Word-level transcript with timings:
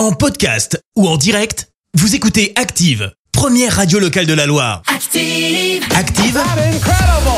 En 0.00 0.12
podcast 0.12 0.82
ou 0.96 1.06
en 1.06 1.18
direct, 1.18 1.68
vous 1.92 2.14
écoutez 2.14 2.54
Active, 2.56 3.12
première 3.32 3.76
radio 3.76 3.98
locale 3.98 4.24
de 4.24 4.32
la 4.32 4.46
Loire. 4.46 4.80
Active. 4.86 5.84
Active, 5.94 6.40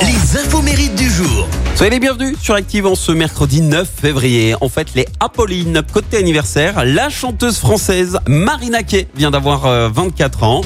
les 0.02 0.38
infos 0.38 0.62
mérites 0.62 0.94
du 0.94 1.10
jour. 1.10 1.48
Soyez 1.74 1.90
les 1.90 1.98
bienvenus 1.98 2.38
sur 2.40 2.54
Active 2.54 2.86
en 2.86 2.94
ce 2.94 3.10
mercredi 3.10 3.62
9 3.62 3.90
février. 4.00 4.54
En 4.60 4.68
fait, 4.68 4.94
les 4.94 5.08
Apolline, 5.18 5.82
côté 5.92 6.18
anniversaire, 6.18 6.84
la 6.84 7.08
chanteuse 7.08 7.58
française 7.58 8.20
Marina 8.28 8.84
Kay 8.84 9.08
vient 9.16 9.32
d'avoir 9.32 9.66
euh, 9.66 9.88
24 9.92 10.44
ans. 10.44 10.60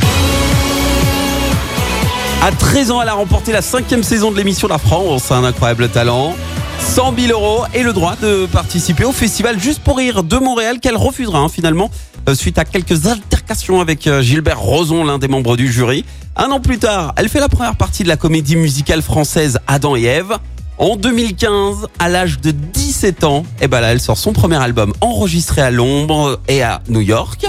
À 2.42 2.52
13 2.52 2.90
ans, 2.90 3.00
elle 3.00 3.08
a 3.08 3.14
remporté 3.14 3.52
la 3.52 3.62
cinquième 3.62 4.02
saison 4.02 4.30
de 4.30 4.36
l'émission 4.36 4.68
La 4.68 4.76
France, 4.76 5.32
un 5.32 5.44
incroyable 5.44 5.88
talent. 5.88 6.36
100 6.80 7.14
000 7.18 7.32
euros 7.32 7.64
et 7.74 7.82
le 7.82 7.92
droit 7.92 8.16
de 8.16 8.46
participer 8.46 9.04
au 9.04 9.12
festival 9.12 9.58
Juste 9.60 9.80
pour 9.80 9.98
rire 9.98 10.22
de 10.22 10.36
Montréal 10.36 10.80
qu'elle 10.80 10.96
refusera 10.96 11.38
hein, 11.38 11.48
finalement 11.48 11.90
euh, 12.28 12.34
suite 12.34 12.58
à 12.58 12.64
quelques 12.64 13.06
altercations 13.06 13.80
avec 13.80 14.06
euh, 14.06 14.20
Gilbert 14.22 14.58
Rozon, 14.58 15.04
l'un 15.04 15.18
des 15.18 15.28
membres 15.28 15.56
du 15.56 15.70
jury. 15.70 16.04
Un 16.34 16.50
an 16.50 16.60
plus 16.60 16.78
tard, 16.78 17.14
elle 17.16 17.28
fait 17.28 17.40
la 17.40 17.48
première 17.48 17.76
partie 17.76 18.02
de 18.02 18.08
la 18.08 18.16
comédie 18.16 18.56
musicale 18.56 19.02
française 19.02 19.58
Adam 19.66 19.96
et 19.96 20.04
Ève. 20.04 20.36
En 20.78 20.96
2015, 20.96 21.86
à 21.98 22.08
l'âge 22.08 22.40
de 22.40 22.50
17 22.50 23.24
ans, 23.24 23.44
et 23.62 23.68
ben 23.68 23.80
là, 23.80 23.92
elle 23.92 24.00
sort 24.00 24.18
son 24.18 24.32
premier 24.32 24.56
album 24.56 24.92
enregistré 25.00 25.62
à 25.62 25.70
Londres 25.70 26.40
et 26.48 26.62
à 26.62 26.82
New 26.88 27.00
York. 27.00 27.46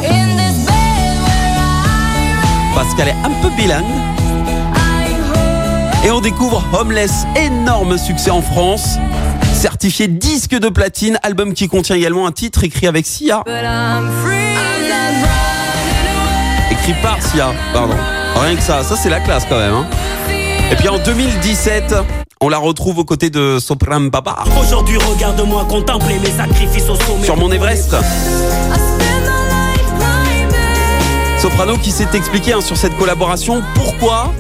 Parce 2.73 2.93
qu'elle 2.95 3.09
est 3.09 3.25
un 3.25 3.31
peu 3.41 3.49
bilingue. 3.57 3.83
Et 6.07 6.11
on 6.11 6.21
découvre 6.21 6.63
Homeless, 6.71 7.25
énorme 7.35 7.97
succès 7.97 8.31
en 8.31 8.41
France. 8.41 8.95
Certifié 9.53 10.07
disque 10.07 10.57
de 10.57 10.69
platine, 10.69 11.19
album 11.21 11.53
qui 11.53 11.67
contient 11.67 11.97
également 11.97 12.25
un 12.25 12.31
titre 12.31 12.63
écrit 12.63 12.87
avec 12.87 13.05
Sia. 13.05 13.43
Écrit 16.71 16.93
par 17.03 17.21
Sia, 17.21 17.51
pardon. 17.73 17.95
Rien 18.37 18.55
que 18.55 18.61
ça, 18.61 18.83
ça 18.83 18.95
c'est 18.95 19.09
la 19.09 19.19
classe 19.19 19.43
quand 19.49 19.57
même. 19.57 19.73
hein. 19.73 19.85
Et 20.71 20.75
puis 20.77 20.87
en 20.87 20.97
2017, 20.97 21.93
on 22.39 22.47
la 22.47 22.57
retrouve 22.57 22.99
aux 22.99 23.03
côtés 23.05 23.29
de 23.29 23.57
Sopran 23.59 23.99
Baba 23.99 24.45
Aujourd'hui, 24.61 24.95
regarde-moi 24.97 25.65
contempler 25.69 26.19
mes 26.19 26.31
sacrifices 26.31 26.87
au 26.89 26.95
sommet. 26.95 27.25
sur 27.25 27.35
mon 27.35 27.51
Everest. 27.51 27.93
Soprano 31.39 31.77
qui 31.77 31.91
s'est 31.91 32.07
expliqué 32.13 32.53
hein, 32.53 32.61
sur 32.61 32.77
cette 32.77 32.97
collaboration. 32.97 33.61
Pourquoi? 33.75 34.33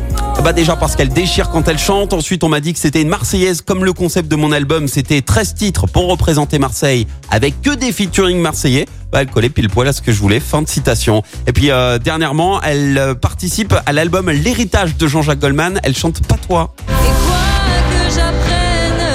Bah 0.43 0.53
déjà 0.53 0.75
parce 0.75 0.95
qu'elle 0.95 1.09
déchire 1.09 1.49
quand 1.49 1.67
elle 1.67 1.77
chante. 1.77 2.13
Ensuite, 2.13 2.43
on 2.43 2.49
m'a 2.49 2.59
dit 2.59 2.73
que 2.73 2.79
c'était 2.79 3.01
une 3.01 3.09
Marseillaise 3.09 3.61
comme 3.61 3.85
le 3.85 3.93
concept 3.93 4.29
de 4.29 4.35
mon 4.35 4.51
album. 4.51 4.87
C'était 4.87 5.21
13 5.21 5.53
titres 5.53 5.87
pour 5.87 6.09
représenter 6.09 6.57
Marseille 6.57 7.05
avec 7.29 7.61
que 7.61 7.75
des 7.75 7.91
featuring 7.91 8.39
marseillais. 8.39 8.85
Bah, 9.11 9.21
elle 9.21 9.27
collait 9.27 9.49
pile 9.49 9.69
poil 9.69 9.87
à 9.87 9.93
ce 9.93 10.01
que 10.01 10.11
je 10.11 10.19
voulais. 10.19 10.39
Fin 10.39 10.61
de 10.61 10.67
citation. 10.67 11.21
Et 11.45 11.53
puis 11.53 11.69
euh, 11.69 11.99
dernièrement, 11.99 12.61
elle 12.61 12.97
euh, 12.97 13.13
participe 13.13 13.75
à 13.85 13.93
l'album 13.93 14.29
L'héritage 14.31 14.97
de 14.97 15.07
Jean-Jacques 15.07 15.39
Goldman. 15.39 15.79
Elle 15.83 15.95
chante 15.95 16.25
pas 16.25 16.37
toi. 16.47 16.73
Et 16.87 16.91
quoi 16.91 17.37
que 17.91 18.13
j'apprenne, 18.13 19.05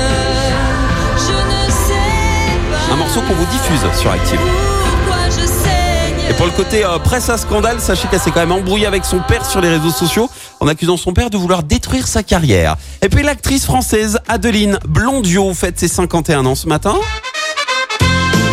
je 1.16 1.32
ne 1.32 1.70
sais 1.70 2.88
pas. 2.88 2.92
Un 2.92 2.96
morceau 2.96 3.20
qu'on 3.22 3.34
vous 3.34 3.46
diffuse 3.46 4.00
sur 4.00 4.10
Active. 4.10 4.38
Pourquoi 4.38 5.24
je 5.30 5.46
saigne 5.46 5.81
Et 6.30 6.34
pour 6.34 6.46
le 6.46 6.52
côté 6.52 6.84
euh, 6.84 6.98
presse 6.98 7.28
à 7.28 7.36
scandale, 7.36 7.80
sachez 7.80 8.08
qu'elle 8.08 8.20
s'est 8.20 8.30
quand 8.30 8.40
même 8.40 8.52
embrouillée 8.52 8.86
avec 8.86 9.04
son 9.04 9.20
père 9.20 9.44
sur 9.44 9.60
les 9.60 9.68
réseaux 9.68 9.90
sociaux 9.90 10.30
en 10.60 10.68
accusant 10.68 10.96
son 10.96 11.12
père 11.12 11.30
de 11.30 11.36
vouloir 11.36 11.62
détruire 11.62 12.06
sa 12.06 12.22
carrière. 12.22 12.76
Et 13.02 13.08
puis 13.08 13.22
l'actrice 13.22 13.64
française 13.64 14.18
Adeline 14.28 14.78
Blondio 14.86 15.52
fête 15.54 15.78
ses 15.78 15.88
51 15.88 16.46
ans 16.46 16.54
ce 16.54 16.68
matin. 16.68 16.94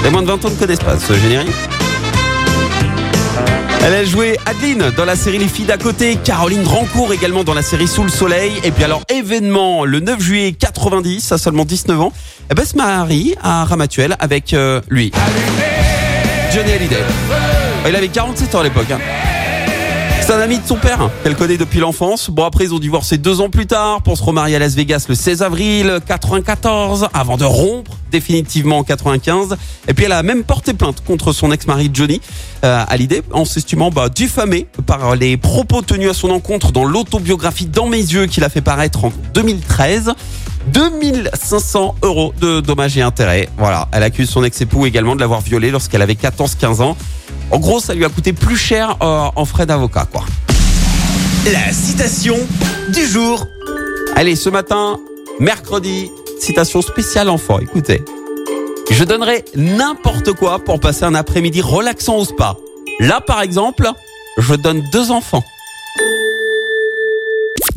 Les 0.03 0.09
moins 0.09 0.21
de 0.21 0.27
20 0.27 0.45
ans 0.45 0.49
ne 0.49 0.55
connaissent 0.55 0.79
pas 0.79 0.97
ce 0.97 1.13
générique. 1.13 1.49
Elle 3.81 3.93
a 3.93 4.03
joué 4.03 4.37
Adeline 4.45 4.91
dans 4.97 5.05
la 5.05 5.15
série 5.15 5.37
Les 5.37 5.47
filles 5.47 5.65
d'à 5.65 5.77
côté, 5.77 6.17
Caroline 6.17 6.63
Drancourt 6.63 7.13
également 7.13 7.43
dans 7.43 7.53
la 7.53 7.61
série 7.61 7.87
Sous 7.87 8.03
le 8.03 8.09
soleil. 8.09 8.51
Et 8.63 8.71
puis 8.71 8.83
alors 8.83 9.03
événement 9.09 9.85
le 9.85 9.99
9 9.99 10.21
juillet 10.21 10.51
90, 10.51 11.31
à 11.31 11.37
seulement 11.37 11.65
19 11.65 12.01
ans, 12.01 12.13
elle 12.49 12.65
se 12.65 12.75
marie 12.75 13.35
à 13.41 13.63
Ramatuel 13.65 14.15
avec 14.19 14.53
euh, 14.53 14.81
lui. 14.89 15.11
Johnny 16.51 16.71
Hallyday. 16.71 17.03
Il 17.87 17.95
avait 17.95 18.07
47 18.07 18.55
ans 18.55 18.59
à 18.59 18.63
l'époque. 18.63 18.89
hein. 18.91 18.99
C'est 20.21 20.33
un 20.35 20.39
ami 20.41 20.59
de 20.59 20.65
son 20.67 20.75
père 20.75 21.01
hein, 21.01 21.11
qu'elle 21.23 21.35
connaît 21.35 21.57
depuis 21.57 21.79
l'enfance. 21.79 22.29
Bon 22.29 22.43
après 22.45 22.65
ils 22.65 22.73
ont 22.73 22.77
divorcé 22.79 23.17
deux 23.17 23.41
ans 23.41 23.49
plus 23.49 23.65
tard 23.65 24.03
pour 24.03 24.15
se 24.15 24.21
remarier 24.23 24.57
à 24.57 24.59
Las 24.59 24.75
Vegas 24.75 25.05
le 25.09 25.15
16 25.15 25.41
avril 25.41 25.99
94 26.05 27.07
avant 27.15 27.35
de 27.35 27.45
rompre 27.45 27.93
définitivement 28.11 28.77
en 28.79 28.83
95. 28.83 29.57
Et 29.87 29.93
puis 29.95 30.05
elle 30.05 30.11
a 30.11 30.21
même 30.21 30.43
porté 30.43 30.73
plainte 30.75 31.03
contre 31.03 31.33
son 31.33 31.51
ex-mari 31.51 31.89
Johnny 31.91 32.21
euh, 32.63 32.83
Hallyday 32.87 33.23
en 33.31 33.43
s'estimant 33.43 33.89
bah, 33.89 34.09
diffamé 34.09 34.67
par 34.85 35.15
les 35.15 35.35
propos 35.35 35.81
tenus 35.81 36.11
à 36.11 36.13
son 36.13 36.29
encontre 36.29 36.71
dans 36.71 36.85
l'autobiographie 36.85 37.65
Dans 37.65 37.87
mes 37.87 37.97
yeux 37.97 38.27
qu'il 38.27 38.43
a 38.43 38.49
fait 38.49 38.61
paraître 38.61 39.05
en 39.05 39.11
2013. 39.33 40.13
2500 40.71 41.95
euros 42.03 42.33
de 42.39 42.59
dommages 42.59 42.97
et 42.97 43.01
intérêts. 43.01 43.49
Voilà, 43.57 43.87
elle 43.91 44.03
accuse 44.03 44.29
son 44.29 44.43
ex-époux 44.43 44.85
également 44.85 45.15
de 45.15 45.21
l'avoir 45.21 45.41
violée 45.41 45.71
lorsqu'elle 45.71 46.01
avait 46.01 46.13
14-15 46.13 46.81
ans. 46.81 46.97
En 47.51 47.59
gros, 47.59 47.79
ça 47.79 47.93
lui 47.93 48.05
a 48.05 48.09
coûté 48.09 48.33
plus 48.33 48.57
cher 48.57 48.97
euh, 49.01 49.29
en 49.35 49.45
frais 49.45 49.65
d'avocat, 49.65 50.07
quoi. 50.11 50.23
La 51.51 51.71
citation 51.71 52.37
du 52.93 53.05
jour. 53.05 53.45
Allez, 54.15 54.35
ce 54.35 54.49
matin, 54.49 54.99
mercredi, 55.39 56.11
citation 56.39 56.81
spéciale 56.81 57.29
enfant. 57.29 57.59
Écoutez, 57.59 58.03
je 58.91 59.03
donnerai 59.03 59.45
n'importe 59.55 60.33
quoi 60.33 60.59
pour 60.59 60.79
passer 60.79 61.05
un 61.05 61.15
après-midi 61.15 61.61
relaxant 61.61 62.17
au 62.17 62.25
spa. 62.25 62.57
Là, 62.99 63.21
par 63.21 63.41
exemple, 63.41 63.89
je 64.37 64.55
donne 64.55 64.83
deux 64.91 65.11
enfants. 65.11 65.43